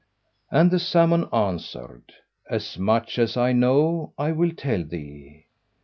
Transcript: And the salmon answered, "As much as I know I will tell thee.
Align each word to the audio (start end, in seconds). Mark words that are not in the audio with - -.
And 0.49 0.71
the 0.71 0.79
salmon 0.79 1.27
answered, 1.31 2.11
"As 2.49 2.75
much 2.79 3.19
as 3.19 3.37
I 3.37 3.53
know 3.53 4.13
I 4.17 4.31
will 4.31 4.51
tell 4.51 4.83
thee. 4.83 5.45